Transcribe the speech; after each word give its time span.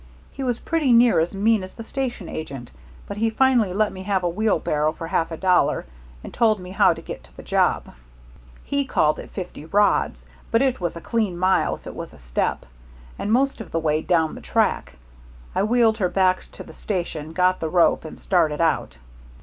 He 0.31 0.41
was 0.41 0.57
pretty 0.57 0.91
near 0.91 1.19
as 1.19 1.35
mean 1.35 1.61
as 1.63 1.75
the 1.75 1.83
station 1.83 2.27
agent, 2.27 2.71
but 3.07 3.17
he 3.17 3.29
finally 3.29 3.71
let 3.71 3.91
me 3.91 4.01
have 4.01 4.23
a 4.23 4.29
wheelbarrow 4.29 4.91
for 4.93 5.05
half 5.05 5.29
a 5.31 5.37
dollar, 5.37 5.85
and 6.23 6.33
told 6.33 6.59
me 6.59 6.71
how 6.71 6.91
to 6.93 7.03
get 7.03 7.23
to 7.25 7.37
the 7.37 7.43
job. 7.43 7.93
"He 8.63 8.83
called 8.83 9.19
it 9.19 9.29
fifty 9.29 9.63
rods, 9.65 10.25
but 10.49 10.63
it 10.63 10.81
was 10.81 10.95
a 10.95 11.01
clean 11.01 11.37
mile 11.37 11.75
if 11.75 11.85
it 11.85 11.93
was 11.95 12.13
a 12.13 12.17
step, 12.17 12.65
and 13.19 13.31
most 13.31 13.61
of 13.61 13.71
the 13.71 13.77
way 13.79 14.01
down 14.01 14.33
the 14.33 14.41
track. 14.41 14.93
I 15.53 15.61
wheeled 15.61 15.99
her 15.99 16.09
back 16.09 16.45
to 16.53 16.63
the 16.63 16.73
station, 16.73 17.31
got 17.31 17.59
the 17.59 17.69
rope, 17.69 18.03
and 18.03 18.19
started 18.19 18.59
out. 18.59 18.97